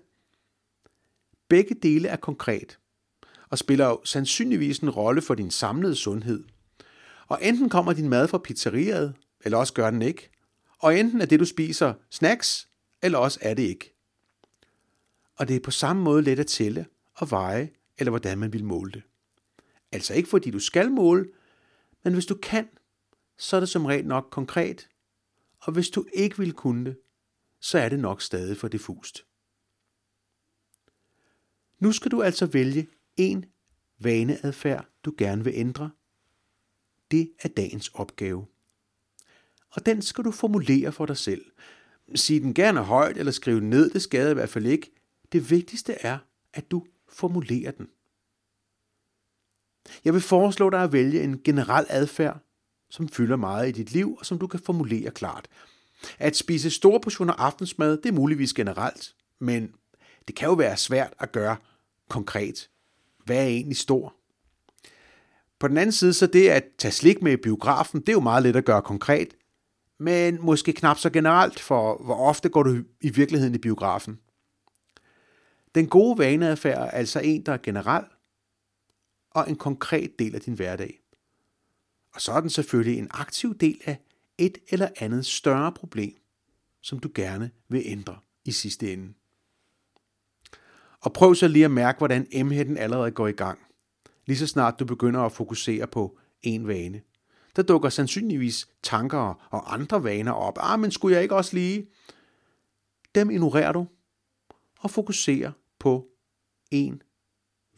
Begge 1.53 1.75
dele 1.75 2.09
er 2.09 2.17
konkret 2.17 2.79
og 3.51 3.59
spiller 3.59 3.87
jo 3.87 4.01
sandsynligvis 4.05 4.79
en 4.79 4.91
rolle 4.91 5.23
for 5.23 5.35
din 5.35 5.51
samlede 5.51 5.97
sundhed. 5.97 6.45
Og 7.27 7.39
enten 7.43 7.69
kommer 7.69 7.93
din 7.93 8.09
mad 8.09 8.29
fra 8.29 8.39
pizzeriet, 8.39 9.15
eller 9.45 9.59
også 9.59 9.73
gør 9.73 9.91
den 9.91 10.03
ikke. 10.03 10.31
Og 10.79 10.99
enten 10.99 11.21
er 11.21 11.27
det, 11.27 11.41
du 11.41 11.45
spiser, 11.45 11.95
snacks, 12.11 12.69
eller 13.03 13.19
også 13.19 13.39
er 13.43 13.55
det 13.55 13.63
ikke. 13.63 13.95
Og 15.37 15.49
det 15.49 15.57
er 15.57 15.61
på 15.61 15.71
samme 15.71 16.03
måde 16.03 16.23
let 16.23 16.39
at 16.39 16.47
tælle 16.47 16.87
og 17.15 17.31
veje, 17.31 17.71
eller 17.99 18.11
hvordan 18.11 18.39
man 18.39 18.53
vil 18.53 18.65
måle 18.65 18.93
det. 18.93 19.03
Altså 19.93 20.15
ikke 20.15 20.29
fordi 20.29 20.51
du 20.51 20.59
skal 20.59 20.91
måle, 20.91 21.29
men 22.05 22.13
hvis 22.13 22.27
du 22.27 22.35
kan, 22.35 22.69
så 23.39 23.57
er 23.57 23.61
det 23.61 23.69
som 23.69 23.87
regel 23.87 24.07
nok 24.07 24.29
konkret, 24.31 24.89
og 25.61 25.73
hvis 25.73 25.89
du 25.89 26.07
ikke 26.15 26.39
vil 26.39 26.53
kunne 26.53 26.85
det, 26.85 26.97
så 27.61 27.79
er 27.79 27.89
det 27.89 27.99
nok 27.99 28.23
stadig 28.23 28.57
for 28.57 28.69
diffust. 28.69 29.25
Nu 31.83 31.93
skal 31.93 32.11
du 32.11 32.23
altså 32.23 32.47
vælge 32.47 32.89
en 33.17 33.45
vaneadfærd, 33.99 34.87
du 35.05 35.15
gerne 35.19 35.45
vil 35.45 35.53
ændre. 35.57 35.91
Det 37.11 37.33
er 37.43 37.49
dagens 37.49 37.89
opgave. 37.89 38.47
Og 39.71 39.87
den 39.87 40.03
skal 40.03 40.25
du 40.25 40.31
formulere 40.31 40.93
for 40.93 41.07
dig 41.07 41.17
selv. 41.17 41.45
Sig 42.15 42.41
den 42.41 42.55
gerne 42.55 42.83
højt 42.83 43.17
eller 43.17 43.33
skriv 43.33 43.61
den 43.61 43.71
ned, 43.71 43.91
det 43.91 44.03
skader 44.03 44.31
i 44.31 44.35
hvert 44.35 44.49
fald 44.49 44.67
ikke. 44.67 44.91
Det 45.33 45.51
vigtigste 45.51 45.93
er, 45.93 46.19
at 46.55 46.71
du 46.71 46.87
formulerer 47.09 47.71
den. 47.71 47.89
Jeg 50.05 50.13
vil 50.15 50.23
foreslå 50.23 50.71
dig 50.71 50.83
at 50.83 50.93
vælge 50.93 51.23
en 51.23 51.43
generel 51.43 51.87
adfærd, 51.89 52.41
som 52.91 53.09
fylder 53.09 53.37
meget 53.37 53.69
i 53.69 53.73
dit 53.73 53.93
liv, 53.93 54.17
og 54.19 54.27
som 54.27 54.39
du 54.39 54.47
kan 54.47 54.61
formulere 54.61 55.11
klart. 55.11 55.49
At 56.19 56.37
spise 56.37 56.71
store 56.71 57.01
portioner 57.01 57.33
aftensmad, 57.33 57.97
det 57.97 58.07
er 58.07 58.13
muligvis 58.13 58.53
generelt, 58.53 59.15
men 59.39 59.75
det 60.29 60.37
kan 60.37 60.49
jo 60.49 60.55
være 60.55 60.77
svært 60.77 61.15
at 61.19 61.33
gøre 61.33 61.57
konkret. 62.09 62.71
Hvad 63.25 63.37
er 63.37 63.47
egentlig 63.47 63.77
stor? 63.77 64.15
På 65.59 65.69
den 65.69 65.77
anden 65.77 65.93
side, 65.93 66.13
så 66.13 66.27
det 66.27 66.49
at 66.49 66.65
tage 66.79 66.93
slik 66.93 67.23
med 67.23 67.33
i 67.33 67.37
biografen, 67.37 68.01
det 68.01 68.09
er 68.09 68.13
jo 68.13 68.21
meget 68.21 68.43
let 68.43 68.57
at 68.57 68.65
gøre 68.65 68.83
konkret, 68.83 69.35
men 69.99 70.39
måske 70.41 70.73
knap 70.73 70.99
så 70.99 71.11
generelt, 71.11 71.61
for 71.61 72.03
hvor 72.05 72.17
ofte 72.17 72.49
går 72.49 72.63
du 72.63 72.85
i 73.01 73.11
virkeligheden 73.11 73.55
i 73.55 73.59
biografen? 73.59 74.21
Den 75.75 75.89
gode 75.89 76.19
vaneadfærd 76.19 76.79
er 76.79 76.91
altså 76.91 77.21
en, 77.21 77.47
der 77.47 77.53
er 77.53 77.59
generel, 77.63 78.05
og 79.31 79.51
en 79.51 79.57
konkret 79.57 80.19
del 80.19 80.35
af 80.35 80.41
din 80.41 80.55
hverdag. 80.55 81.01
Og 82.15 82.21
så 82.21 82.33
er 82.33 82.41
den 82.41 82.51
selvfølgelig 82.51 82.99
en 82.99 83.09
aktiv 83.11 83.59
del 83.59 83.81
af 83.85 83.99
et 84.39 84.59
eller 84.69 84.89
andet 84.97 85.27
større 85.27 85.73
problem, 85.73 86.15
som 86.81 86.99
du 86.99 87.11
gerne 87.15 87.51
vil 87.69 87.83
ændre 87.85 88.19
i 88.45 88.53
sidste 88.53 88.93
ende. 88.93 89.15
Og 91.03 91.13
prøv 91.13 91.35
så 91.35 91.49
lige 91.49 91.65
at 91.65 91.71
mærke, 91.71 91.99
hvordan 91.99 92.27
emheden 92.31 92.77
allerede 92.77 93.11
går 93.11 93.29
i 93.29 93.33
gang. 93.33 93.59
Lige 94.27 94.39
så 94.39 94.47
snart 94.47 94.79
du 94.79 94.85
begynder 94.85 95.21
at 95.21 95.33
fokusere 95.33 95.87
på 95.87 96.19
en 96.43 96.69
vane. 96.69 97.03
Der 97.57 97.63
dukker 97.63 97.89
sandsynligvis 97.89 98.69
tanker 98.83 99.49
og 99.51 99.75
andre 99.75 100.05
vaner 100.05 100.33
op. 100.33 100.59
Ah, 100.61 100.81
men 100.81 100.91
skulle 100.91 101.15
jeg 101.15 101.23
ikke 101.23 101.37
også 101.37 101.57
lige? 101.57 101.89
Dem 103.15 103.31
ignorerer 103.31 103.73
du 103.73 103.87
og 104.79 104.91
fokuserer 104.91 105.53
på 105.79 106.09
en 106.71 107.03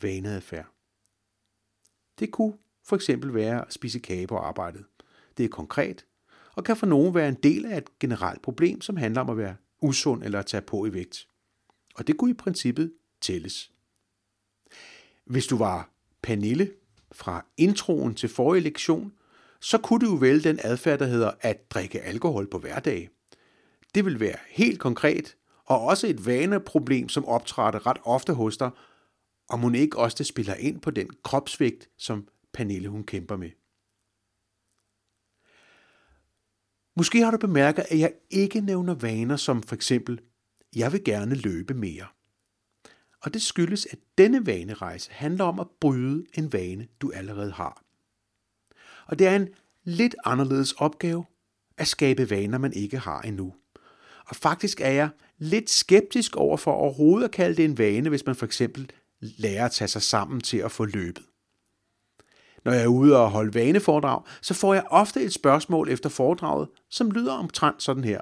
vaneadfærd. 0.00 0.66
Det 2.18 2.30
kunne 2.30 2.54
for 2.84 2.96
eksempel 2.96 3.34
være 3.34 3.66
at 3.66 3.72
spise 3.72 3.98
kage 3.98 4.26
på 4.26 4.36
arbejdet. 4.36 4.84
Det 5.36 5.44
er 5.44 5.48
konkret, 5.48 6.06
og 6.52 6.64
kan 6.64 6.76
for 6.76 6.86
nogen 6.86 7.14
være 7.14 7.28
en 7.28 7.38
del 7.42 7.66
af 7.66 7.78
et 7.78 7.98
generelt 7.98 8.42
problem, 8.42 8.80
som 8.80 8.96
handler 8.96 9.20
om 9.20 9.30
at 9.30 9.36
være 9.36 9.56
usund 9.80 10.22
eller 10.22 10.38
at 10.38 10.46
tage 10.46 10.60
på 10.60 10.86
i 10.86 10.92
vægt. 10.92 11.28
Og 11.94 12.06
det 12.06 12.16
kunne 12.16 12.30
i 12.30 12.34
princippet 12.34 12.92
tælles. 13.24 13.70
Hvis 15.26 15.46
du 15.46 15.56
var 15.56 15.90
Pernille 16.22 16.72
fra 17.12 17.46
introen 17.56 18.14
til 18.14 18.28
forrige 18.28 18.62
lektion, 18.62 19.12
så 19.60 19.78
kunne 19.78 20.06
du 20.06 20.12
jo 20.12 20.16
vælge 20.16 20.40
den 20.40 20.60
adfærd, 20.62 20.98
der 20.98 21.06
hedder 21.06 21.30
at 21.40 21.70
drikke 21.70 22.00
alkohol 22.00 22.50
på 22.50 22.58
hverdag. 22.58 23.08
Det 23.94 24.04
vil 24.04 24.20
være 24.20 24.36
helt 24.48 24.80
konkret, 24.80 25.36
og 25.64 25.80
også 25.80 26.06
et 26.06 26.26
vaneproblem, 26.26 27.08
som 27.08 27.24
optræder 27.24 27.86
ret 27.86 27.98
ofte 28.04 28.32
hos 28.32 28.56
dig, 28.56 28.70
og 29.48 29.58
må 29.58 29.72
ikke 29.72 29.98
også 29.98 30.14
det 30.18 30.26
spiller 30.26 30.54
ind 30.54 30.80
på 30.80 30.90
den 30.90 31.10
kropsvægt, 31.22 31.90
som 31.98 32.28
Pernille 32.52 32.88
hun 32.88 33.04
kæmper 33.04 33.36
med. 33.36 33.50
Måske 36.96 37.20
har 37.24 37.30
du 37.30 37.38
bemærket, 37.38 37.84
at 37.88 37.98
jeg 37.98 38.12
ikke 38.30 38.60
nævner 38.60 38.94
vaner 38.94 39.36
som 39.36 39.62
for 39.62 39.74
eksempel, 39.74 40.20
jeg 40.76 40.92
vil 40.92 41.04
gerne 41.04 41.34
løbe 41.34 41.74
mere. 41.74 42.06
Og 43.24 43.34
det 43.34 43.42
skyldes, 43.42 43.86
at 43.90 43.98
denne 44.18 44.46
vanerejse 44.46 45.10
handler 45.12 45.44
om 45.44 45.60
at 45.60 45.66
bryde 45.80 46.24
en 46.34 46.52
vane, 46.52 46.86
du 47.00 47.12
allerede 47.14 47.52
har. 47.52 47.82
Og 49.06 49.18
det 49.18 49.26
er 49.26 49.36
en 49.36 49.48
lidt 49.84 50.14
anderledes 50.24 50.72
opgave 50.72 51.24
at 51.78 51.88
skabe 51.88 52.30
vaner, 52.30 52.58
man 52.58 52.72
ikke 52.72 52.98
har 52.98 53.20
endnu. 53.20 53.54
Og 54.26 54.36
faktisk 54.36 54.80
er 54.80 54.90
jeg 54.90 55.08
lidt 55.38 55.70
skeptisk 55.70 56.36
over 56.36 56.56
for 56.56 56.72
overhovedet 56.72 57.24
at 57.24 57.30
kalde 57.30 57.56
det 57.56 57.64
en 57.64 57.78
vane, 57.78 58.08
hvis 58.08 58.26
man 58.26 58.36
for 58.36 58.46
eksempel 58.46 58.90
lærer 59.20 59.64
at 59.64 59.72
tage 59.72 59.88
sig 59.88 60.02
sammen 60.02 60.40
til 60.40 60.58
at 60.58 60.72
få 60.72 60.84
løbet. 60.84 61.24
Når 62.64 62.72
jeg 62.72 62.82
er 62.82 62.86
ude 62.86 63.16
og 63.16 63.30
holde 63.30 63.54
vaneforedrag, 63.54 64.22
så 64.42 64.54
får 64.54 64.74
jeg 64.74 64.84
ofte 64.90 65.22
et 65.22 65.32
spørgsmål 65.32 65.88
efter 65.88 66.08
foredraget, 66.08 66.68
som 66.90 67.10
lyder 67.10 67.32
omtrent 67.32 67.82
sådan 67.82 68.04
her. 68.04 68.20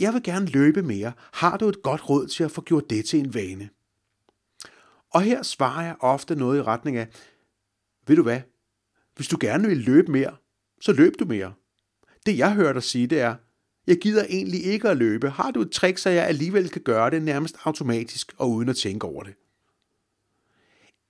Jeg 0.00 0.14
vil 0.14 0.22
gerne 0.22 0.46
løbe 0.46 0.82
mere. 0.82 1.12
Har 1.32 1.56
du 1.56 1.68
et 1.68 1.82
godt 1.82 2.10
råd 2.10 2.26
til 2.26 2.44
at 2.44 2.50
få 2.50 2.62
gjort 2.62 2.90
det 2.90 3.04
til 3.04 3.18
en 3.18 3.34
vane? 3.34 3.68
Og 5.18 5.22
her 5.22 5.42
svarer 5.42 5.84
jeg 5.84 5.96
ofte 6.00 6.36
noget 6.36 6.58
i 6.58 6.62
retning 6.62 6.96
af, 6.96 7.08
ved 8.06 8.16
du 8.16 8.22
hvad, 8.22 8.40
hvis 9.16 9.28
du 9.28 9.36
gerne 9.40 9.68
vil 9.68 9.76
løbe 9.76 10.12
mere, 10.12 10.36
så 10.80 10.92
løb 10.92 11.12
du 11.18 11.24
mere. 11.24 11.52
Det 12.26 12.38
jeg 12.38 12.54
hører 12.54 12.72
dig 12.72 12.82
sige, 12.82 13.06
det 13.06 13.20
er, 13.20 13.34
jeg 13.86 13.96
gider 13.96 14.24
egentlig 14.28 14.64
ikke 14.64 14.88
at 14.88 14.96
løbe. 14.96 15.30
Har 15.30 15.50
du 15.50 15.60
et 15.60 15.70
trick, 15.70 15.98
så 15.98 16.10
jeg 16.10 16.26
alligevel 16.26 16.68
kan 16.68 16.82
gøre 16.82 17.10
det 17.10 17.22
nærmest 17.22 17.56
automatisk 17.64 18.34
og 18.36 18.50
uden 18.50 18.68
at 18.68 18.76
tænke 18.76 19.06
over 19.06 19.22
det? 19.22 19.34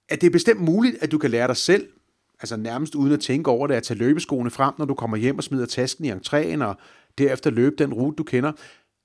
At 0.09 0.21
det 0.21 0.27
er 0.27 0.31
bestemt 0.31 0.61
muligt, 0.61 0.97
at 1.03 1.13
du 1.13 1.19
kan 1.19 1.31
lære 1.31 1.49
dig 1.49 1.57
selv, 1.57 1.89
altså 2.41 2.57
nærmest 2.57 2.95
uden 2.95 3.13
at 3.13 3.21
tænke 3.21 3.51
over 3.51 3.67
det, 3.67 3.75
at 3.75 3.83
tage 3.83 3.99
løbeskoene 3.99 4.51
frem, 4.51 4.75
når 4.79 4.85
du 4.85 4.95
kommer 4.95 5.17
hjem 5.17 5.39
og 5.39 5.45
smider 5.45 5.67
tasken 5.67 6.05
i 6.05 6.13
entréen, 6.13 6.65
og 6.65 6.77
derefter 7.19 7.51
løbe 7.51 7.77
den 7.77 7.95
rute, 7.95 8.17
du 8.17 8.25
kender. 8.25 8.53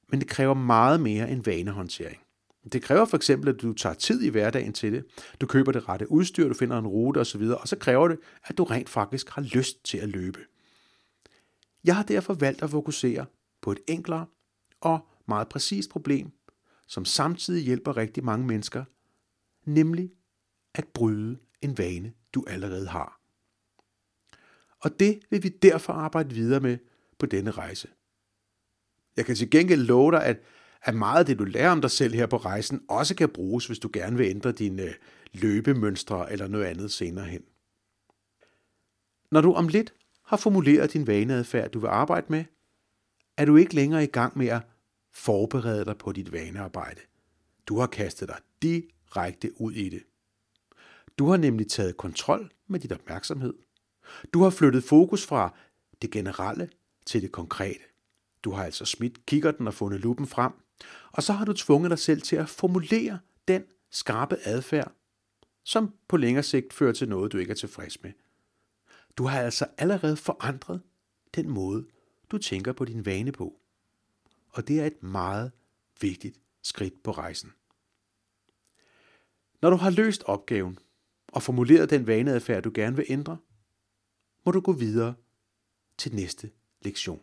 Men 0.09 0.19
det 0.19 0.27
kræver 0.27 0.53
meget 0.53 1.01
mere 1.01 1.31
end 1.31 1.43
vanehåndtering. 1.43 2.22
Det 2.71 2.81
kræver 2.81 3.05
for 3.05 3.17
eksempel, 3.17 3.49
at 3.49 3.61
du 3.61 3.73
tager 3.73 3.93
tid 3.93 4.21
i 4.21 4.29
hverdagen 4.29 4.73
til 4.73 4.93
det. 4.93 5.05
Du 5.41 5.47
køber 5.47 5.71
det 5.71 5.89
rette 5.89 6.11
udstyr, 6.11 6.47
du 6.47 6.53
finder 6.53 6.77
en 6.77 6.87
rute 6.87 7.17
osv., 7.17 7.41
og 7.41 7.67
så 7.67 7.75
kræver 7.75 8.07
det, 8.07 8.19
at 8.43 8.57
du 8.57 8.63
rent 8.63 8.89
faktisk 8.89 9.29
har 9.29 9.41
lyst 9.41 9.85
til 9.85 9.97
at 9.97 10.09
løbe. 10.09 10.39
Jeg 11.83 11.95
har 11.95 12.03
derfor 12.03 12.33
valgt 12.33 12.63
at 12.63 12.69
fokusere 12.69 13.25
på 13.61 13.71
et 13.71 13.79
enklere 13.87 14.25
og 14.81 15.07
meget 15.27 15.49
præcist 15.49 15.89
problem, 15.89 16.31
som 16.87 17.05
samtidig 17.05 17.63
hjælper 17.63 17.97
rigtig 17.97 18.23
mange 18.23 18.47
mennesker, 18.47 18.83
nemlig 19.65 20.11
at 20.75 20.87
bryde 20.87 21.37
en 21.61 21.77
vane, 21.77 22.13
du 22.33 22.43
allerede 22.47 22.87
har. 22.87 23.19
Og 24.79 24.99
det 24.99 25.19
vil 25.29 25.43
vi 25.43 25.49
derfor 25.49 25.93
arbejde 25.93 26.35
videre 26.35 26.59
med 26.59 26.77
på 27.19 27.25
denne 27.25 27.51
rejse. 27.51 27.87
Jeg 29.17 29.25
kan 29.25 29.35
til 29.35 29.49
gengæld 29.49 29.81
love 29.81 30.11
dig, 30.11 30.25
at, 30.25 30.39
at 30.83 30.95
meget 30.95 31.19
af 31.19 31.25
det, 31.25 31.39
du 31.39 31.43
lærer 31.43 31.71
om 31.71 31.81
dig 31.81 31.91
selv 31.91 32.13
her 32.13 32.25
på 32.25 32.37
rejsen, 32.37 32.81
også 32.89 33.15
kan 33.15 33.29
bruges, 33.29 33.67
hvis 33.67 33.79
du 33.79 33.89
gerne 33.93 34.17
vil 34.17 34.27
ændre 34.27 34.51
dine 34.51 34.83
øh, 34.83 34.93
løbemønstre 35.33 36.31
eller 36.31 36.47
noget 36.47 36.65
andet 36.65 36.91
senere 36.91 37.25
hen. 37.25 37.41
Når 39.31 39.41
du 39.41 39.53
om 39.53 39.67
lidt 39.67 39.93
har 40.25 40.37
formuleret 40.37 40.93
din 40.93 41.07
vaneadfærd, 41.07 41.71
du 41.71 41.79
vil 41.79 41.87
arbejde 41.87 42.25
med, 42.29 42.45
er 43.37 43.45
du 43.45 43.55
ikke 43.55 43.75
længere 43.75 44.03
i 44.03 44.07
gang 44.07 44.37
med 44.37 44.47
at 44.47 44.61
forberede 45.11 45.85
dig 45.85 45.97
på 45.97 46.11
dit 46.11 46.31
vanearbejde. 46.31 47.01
Du 47.67 47.79
har 47.79 47.87
kastet 47.87 48.27
dig 48.27 48.37
direkte 48.61 49.61
ud 49.61 49.73
i 49.73 49.89
det. 49.89 50.03
Du 51.17 51.25
har 51.25 51.37
nemlig 51.37 51.67
taget 51.67 51.97
kontrol 51.97 52.51
med 52.67 52.79
dit 52.79 52.91
opmærksomhed. 52.91 53.53
Du 54.33 54.43
har 54.43 54.49
flyttet 54.49 54.83
fokus 54.83 55.25
fra 55.25 55.55
det 56.01 56.11
generelle 56.11 56.69
til 57.05 57.21
det 57.21 57.31
konkrete. 57.31 57.83
Du 58.43 58.51
har 58.51 58.63
altså 58.63 58.85
smidt 58.85 59.25
kikkerten 59.25 59.67
og 59.67 59.73
fundet 59.73 59.99
lupen 59.99 60.27
frem, 60.27 60.51
og 61.11 61.23
så 61.23 61.33
har 61.33 61.45
du 61.45 61.53
tvunget 61.53 61.89
dig 61.89 61.99
selv 61.99 62.21
til 62.21 62.35
at 62.35 62.49
formulere 62.49 63.19
den 63.47 63.63
skarpe 63.89 64.37
adfærd, 64.43 64.91
som 65.63 65.93
på 66.07 66.17
længere 66.17 66.43
sigt 66.43 66.73
fører 66.73 66.93
til 66.93 67.09
noget, 67.09 67.31
du 67.31 67.37
ikke 67.37 67.51
er 67.51 67.55
tilfreds 67.55 68.03
med. 68.03 68.11
Du 69.17 69.25
har 69.25 69.41
altså 69.41 69.67
allerede 69.77 70.17
forandret 70.17 70.81
den 71.35 71.49
måde, 71.49 71.85
du 72.31 72.37
tænker 72.37 72.73
på 72.73 72.85
din 72.85 73.05
vane 73.05 73.31
på. 73.31 73.59
Og 74.49 74.67
det 74.67 74.79
er 74.79 74.85
et 74.85 75.03
meget 75.03 75.51
vigtigt 76.01 76.39
skridt 76.61 77.03
på 77.03 77.11
rejsen. 77.11 77.51
Når 79.61 79.69
du 79.69 79.75
har 79.75 79.89
løst 79.89 80.23
opgaven 80.23 80.79
og 81.27 81.43
formuleret 81.43 81.89
den 81.89 82.07
vaneadfærd, 82.07 82.63
du 82.63 82.71
gerne 82.73 82.95
vil 82.95 83.05
ændre, 83.09 83.37
må 84.45 84.51
du 84.51 84.59
gå 84.59 84.71
videre 84.71 85.13
til 85.97 86.15
næste 86.15 86.51
lektion. 86.81 87.21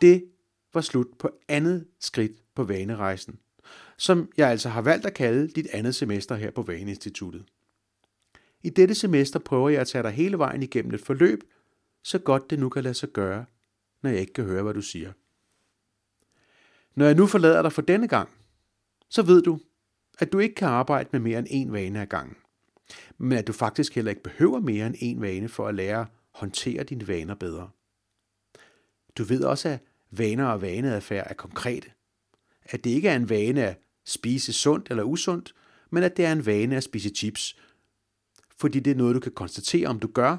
Det 0.00 0.30
var 0.76 0.82
slut 0.82 1.06
på 1.18 1.30
andet 1.48 1.86
skridt 2.00 2.32
på 2.54 2.64
vanerejsen, 2.64 3.38
som 3.98 4.32
jeg 4.36 4.48
altså 4.50 4.68
har 4.68 4.82
valgt 4.82 5.06
at 5.06 5.14
kalde 5.14 5.48
dit 5.48 5.66
andet 5.72 5.94
semester 5.94 6.34
her 6.34 6.50
på 6.50 6.62
Vaneinstituttet. 6.62 7.44
I 8.62 8.70
dette 8.70 8.94
semester 8.94 9.38
prøver 9.38 9.68
jeg 9.68 9.80
at 9.80 9.88
tage 9.88 10.02
dig 10.02 10.10
hele 10.10 10.38
vejen 10.38 10.62
igennem 10.62 10.94
et 10.94 11.00
forløb, 11.00 11.44
så 12.04 12.18
godt 12.18 12.50
det 12.50 12.58
nu 12.58 12.68
kan 12.68 12.82
lade 12.82 12.94
sig 12.94 13.08
gøre, 13.08 13.44
når 14.02 14.10
jeg 14.10 14.20
ikke 14.20 14.32
kan 14.32 14.44
høre, 14.44 14.62
hvad 14.62 14.74
du 14.74 14.82
siger. 14.82 15.12
Når 16.94 17.06
jeg 17.06 17.14
nu 17.14 17.26
forlader 17.26 17.62
dig 17.62 17.72
for 17.72 17.82
denne 17.82 18.08
gang, 18.08 18.28
så 19.08 19.22
ved 19.22 19.42
du, 19.42 19.58
at 20.18 20.32
du 20.32 20.38
ikke 20.38 20.54
kan 20.54 20.68
arbejde 20.68 21.08
med 21.12 21.20
mere 21.20 21.38
end 21.38 21.48
én 21.48 21.72
vane 21.72 22.00
ad 22.02 22.06
gangen. 22.06 22.36
Men 23.18 23.38
at 23.38 23.46
du 23.46 23.52
faktisk 23.52 23.94
heller 23.94 24.10
ikke 24.10 24.22
behøver 24.22 24.60
mere 24.60 24.86
end 24.86 24.96
én 24.96 25.20
vane 25.20 25.48
for 25.48 25.68
at 25.68 25.74
lære 25.74 26.00
at 26.00 26.06
håndtere 26.30 26.84
dine 26.84 27.08
vaner 27.08 27.34
bedre. 27.34 27.70
Du 29.18 29.24
ved 29.24 29.44
også, 29.44 29.68
at 29.68 29.80
vaner 30.10 30.46
og 30.46 30.62
vaneadfærd 30.62 31.26
er 31.30 31.34
konkrete. 31.34 31.90
At 32.64 32.84
det 32.84 32.90
ikke 32.90 33.08
er 33.08 33.16
en 33.16 33.28
vane 33.28 33.64
at 33.64 33.80
spise 34.04 34.52
sundt 34.52 34.90
eller 34.90 35.02
usundt, 35.02 35.54
men 35.90 36.02
at 36.02 36.16
det 36.16 36.24
er 36.24 36.32
en 36.32 36.46
vane 36.46 36.76
at 36.76 36.84
spise 36.84 37.08
chips. 37.08 37.56
Fordi 38.56 38.80
det 38.80 38.90
er 38.90 38.94
noget, 38.94 39.14
du 39.14 39.20
kan 39.20 39.32
konstatere, 39.32 39.88
om 39.88 40.00
du 40.00 40.08
gør, 40.08 40.36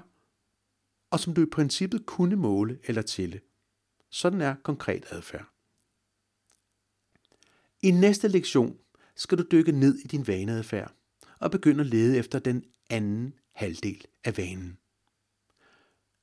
og 1.11 1.19
som 1.19 1.33
du 1.33 1.41
i 1.41 1.45
princippet 1.45 2.05
kunne 2.05 2.35
måle 2.35 2.79
eller 2.83 3.01
tælle. 3.01 3.41
Sådan 4.09 4.41
er 4.41 4.55
konkret 4.63 5.05
adfærd. 5.09 5.45
I 7.81 7.91
næste 7.91 8.27
lektion 8.27 8.77
skal 9.15 9.37
du 9.37 9.43
dykke 9.51 9.71
ned 9.71 9.97
i 9.97 10.07
din 10.07 10.27
vaneadfærd 10.27 10.93
og 11.39 11.51
begynde 11.51 11.81
at 11.81 11.87
lede 11.87 12.17
efter 12.17 12.39
den 12.39 12.65
anden 12.89 13.33
halvdel 13.53 14.05
af 14.23 14.37
vanen. 14.37 14.77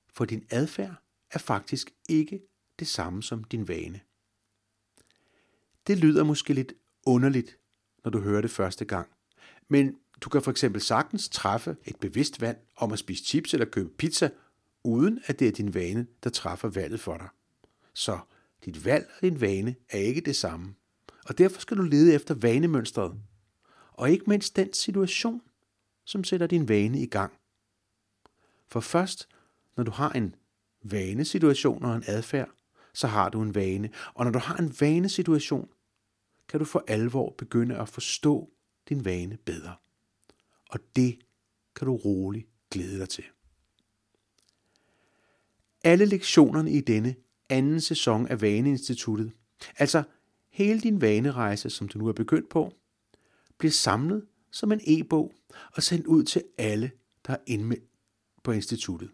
For 0.08 0.24
din 0.24 0.46
adfærd 0.50 0.94
er 1.30 1.38
faktisk 1.38 1.94
ikke 2.08 2.42
det 2.78 2.88
samme 2.88 3.22
som 3.22 3.44
din 3.44 3.68
vane. 3.68 4.00
Det 5.86 5.98
lyder 5.98 6.24
måske 6.24 6.54
lidt 6.54 6.72
underligt, 7.06 7.58
når 8.04 8.10
du 8.10 8.20
hører 8.20 8.40
det 8.40 8.50
første 8.50 8.84
gang, 8.84 9.08
men 9.68 9.96
du 10.20 10.28
kan 10.28 10.42
for 10.42 10.50
eksempel 10.50 10.80
sagtens 10.80 11.28
træffe 11.28 11.76
et 11.84 11.96
bevidst 11.96 12.40
valg 12.40 12.58
om 12.76 12.92
at 12.92 12.98
spise 12.98 13.24
chips 13.24 13.54
eller 13.54 13.66
købe 13.66 13.90
pizza, 13.90 14.30
uden 14.84 15.20
at 15.26 15.38
det 15.38 15.48
er 15.48 15.52
din 15.52 15.74
vane, 15.74 16.06
der 16.24 16.30
træffer 16.30 16.68
valget 16.68 17.00
for 17.00 17.16
dig. 17.16 17.28
Så 17.94 18.18
dit 18.64 18.84
valg 18.84 19.10
og 19.16 19.22
din 19.22 19.40
vane 19.40 19.76
er 19.90 19.98
ikke 19.98 20.20
det 20.20 20.36
samme. 20.36 20.74
Og 21.26 21.38
derfor 21.38 21.60
skal 21.60 21.76
du 21.76 21.82
lede 21.82 22.14
efter 22.14 22.34
vanemønstret. 22.34 23.14
Og 23.92 24.10
ikke 24.10 24.24
mindst 24.26 24.56
den 24.56 24.72
situation, 24.72 25.42
som 26.04 26.24
sætter 26.24 26.46
din 26.46 26.68
vane 26.68 27.00
i 27.00 27.06
gang. 27.06 27.32
For 28.68 28.80
først, 28.80 29.28
når 29.76 29.84
du 29.84 29.90
har 29.90 30.10
en 30.10 30.34
vanesituation 30.82 31.84
og 31.84 31.96
en 31.96 32.04
adfærd, 32.06 32.50
så 32.94 33.06
har 33.06 33.28
du 33.28 33.42
en 33.42 33.54
vane. 33.54 33.90
Og 34.14 34.24
når 34.24 34.32
du 34.32 34.38
har 34.38 34.56
en 34.56 34.74
vanesituation, 34.80 35.68
kan 36.48 36.60
du 36.60 36.64
for 36.64 36.84
alvor 36.88 37.34
begynde 37.38 37.76
at 37.76 37.88
forstå 37.88 38.50
din 38.88 39.04
vane 39.04 39.36
bedre. 39.36 39.74
Og 40.70 40.80
det 40.96 41.18
kan 41.76 41.86
du 41.86 41.96
roligt 41.96 42.48
glæde 42.70 42.98
dig 42.98 43.08
til. 43.08 43.24
Alle 45.84 46.04
lektionerne 46.04 46.70
i 46.70 46.80
denne 46.80 47.14
anden 47.48 47.80
sæson 47.80 48.28
af 48.28 48.40
Vaneinstituttet, 48.40 49.32
altså 49.76 50.02
hele 50.50 50.80
din 50.80 51.00
vanerejse, 51.00 51.70
som 51.70 51.88
du 51.88 51.98
nu 51.98 52.06
er 52.06 52.12
begyndt 52.12 52.48
på, 52.48 52.72
bliver 53.58 53.72
samlet 53.72 54.26
som 54.50 54.72
en 54.72 54.80
e-bog 54.86 55.34
og 55.72 55.82
sendt 55.82 56.06
ud 56.06 56.24
til 56.24 56.42
alle, 56.58 56.90
der 57.26 57.32
er 57.32 57.38
indmeldt 57.46 57.84
på 58.42 58.52
instituttet. 58.52 59.10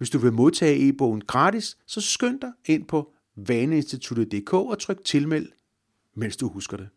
Hvis 0.00 0.10
du 0.10 0.18
vil 0.18 0.32
modtage 0.32 0.88
e-bogen 0.88 1.20
gratis, 1.20 1.78
så 1.86 2.00
skynd 2.00 2.40
dig 2.40 2.52
ind 2.64 2.86
på 2.86 3.12
vaneinstituttet.dk 3.36 4.52
og 4.52 4.78
tryk 4.78 5.04
tilmeld, 5.04 5.48
mens 6.14 6.36
du 6.36 6.48
husker 6.48 6.76
det. 6.76 6.88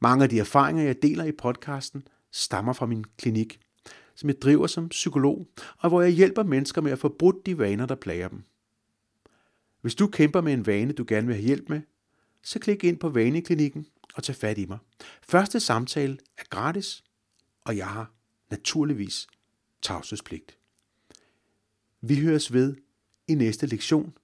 Mange 0.00 0.24
af 0.24 0.30
de 0.30 0.38
erfaringer, 0.38 0.82
jeg 0.82 1.02
deler 1.02 1.24
i 1.24 1.32
podcasten, 1.32 2.08
stammer 2.30 2.72
fra 2.72 2.86
min 2.86 3.04
klinik, 3.18 3.60
som 4.14 4.28
jeg 4.28 4.42
driver 4.42 4.66
som 4.66 4.88
psykolog, 4.88 5.46
og 5.78 5.88
hvor 5.88 6.02
jeg 6.02 6.10
hjælper 6.10 6.42
mennesker 6.42 6.80
med 6.80 6.92
at 6.92 6.98
få 6.98 7.08
brudt 7.08 7.46
de 7.46 7.58
vaner, 7.58 7.86
der 7.86 7.94
plager 7.94 8.28
dem. 8.28 8.42
Hvis 9.80 9.94
du 9.94 10.06
kæmper 10.06 10.40
med 10.40 10.52
en 10.52 10.66
vane, 10.66 10.92
du 10.92 11.04
gerne 11.08 11.26
vil 11.26 11.36
have 11.36 11.46
hjælp 11.46 11.68
med, 11.68 11.80
så 12.42 12.58
klik 12.58 12.84
ind 12.84 12.98
på 12.98 13.08
Vaneklinikken 13.08 13.86
og 14.14 14.22
tag 14.22 14.36
fat 14.36 14.58
i 14.58 14.66
mig. 14.66 14.78
Første 15.22 15.60
samtale 15.60 16.18
er 16.38 16.44
gratis, 16.50 17.04
og 17.64 17.76
jeg 17.76 17.86
har 17.86 18.12
naturligvis 18.50 19.26
tavshedspligt. 19.82 20.56
Vi 22.04 22.20
høres 22.20 22.52
ved 22.52 22.76
i 23.28 23.34
næste 23.34 23.66
lektion. 23.66 24.18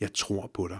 Jeg 0.00 0.14
tror 0.14 0.50
på 0.54 0.68
dig. 0.68 0.78